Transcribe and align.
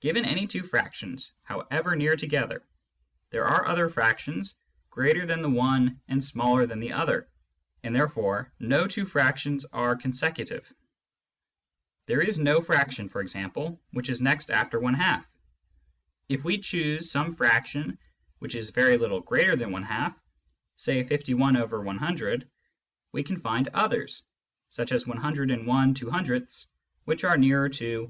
Given 0.00 0.24
any 0.24 0.46
two 0.46 0.62
frac 0.62 0.94
tions, 0.94 1.34
however 1.42 1.94
near 1.94 2.16
together, 2.16 2.62
there 3.28 3.44
are 3.44 3.66
other 3.66 3.90
fractions 3.90 4.54
greater 4.88 5.26
than 5.26 5.42
the 5.42 5.50
one 5.50 6.00
and 6.08 6.24
smaller 6.24 6.64
than 6.64 6.80
the 6.80 6.92
other, 6.94 7.28
and 7.82 7.94
therefore 7.94 8.50
no 8.58 8.86
two 8.86 9.04
fractions 9.04 9.66
are 9.74 9.94
consecutive. 9.94 10.72
There 12.06 12.22
is 12.22 12.38
no 12.38 12.62
fraction, 12.62 13.06
for 13.10 13.20
example, 13.20 13.78
which 13.90 14.08
is 14.08 14.18
next 14.18 14.50
after 14.50 14.80
j^: 14.80 15.24
if 16.30 16.42
we 16.42 16.56
choose 16.56 17.10
some 17.10 17.34
fraction 17.34 17.98
which 18.38 18.54
is 18.54 18.70
very 18.70 18.96
little 18.96 19.20
greater 19.20 19.56
than 19.56 19.68
|^, 19.70 20.14
say 20.78 21.04
^j^, 21.04 22.48
we 23.12 23.22
can 23.22 23.36
find 23.36 23.68
others, 23.74 24.22
such 24.70 24.90
as 24.90 25.04
^^, 25.04 26.66
which 27.04 27.24
are 27.24 27.36
nearer 27.36 27.68
to 27.68 28.02
^. 28.02 28.04